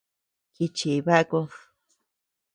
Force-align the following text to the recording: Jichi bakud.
Jichi 0.55 0.93
bakud. 1.05 1.51